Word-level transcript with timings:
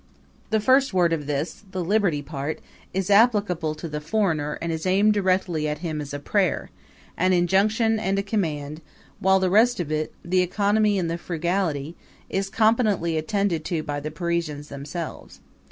]The 0.49 0.59
first 0.59 0.95
word 0.95 1.13
of 1.13 1.27
this 1.27 1.61
the 1.73 1.83
Liberality 1.85 2.23
part 2.23 2.59
is 2.91 3.11
applicable 3.11 3.75
to 3.75 3.87
the 3.87 4.01
foreigner 4.01 4.57
and 4.59 4.71
is 4.71 4.87
aimed 4.87 5.13
directly 5.13 5.67
at 5.67 5.77
him 5.85 6.01
as 6.01 6.11
a 6.11 6.17
prayer, 6.17 6.71
an 7.17 7.33
injunction 7.33 7.99
and 7.99 8.17
a 8.17 8.23
command; 8.23 8.81
while 9.19 9.39
the 9.39 9.47
rest 9.51 9.79
of 9.79 9.91
it 9.91 10.11
the 10.25 10.41
Economy 10.41 10.97
and 10.97 11.07
the 11.07 11.19
Frugality 11.19 11.95
is 12.31 12.49
competently 12.49 13.15
attended 13.15 13.63
to 13.65 13.83
by 13.83 13.99
the 13.99 14.09
Parisians 14.09 14.69
themselves. 14.69 15.39